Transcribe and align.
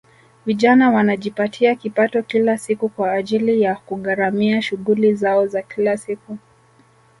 Vijana 0.45 0.89
wanajipatia 0.91 1.75
kipato 1.75 2.21
kila 2.23 2.57
siku 2.57 2.89
kwa 2.89 3.11
ajili 3.11 3.61
ya 3.61 3.75
kugharimia 3.75 4.61
shughuli 4.61 5.15
zao 5.15 5.47
za 5.47 5.61
kila 5.61 5.97
siku 5.97 6.37